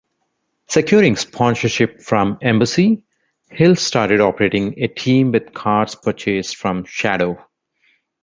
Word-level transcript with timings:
Securing 0.67 1.15
sponsorship 1.15 2.01
from 2.01 2.39
Embassy, 2.41 3.03
Hill 3.51 3.75
started 3.75 4.19
operating 4.19 4.81
a 4.81 4.87
team 4.87 5.31
with 5.31 5.53
cars 5.53 5.93
purchased 5.93 6.57
from 6.57 6.85
Shadow. 6.85 7.37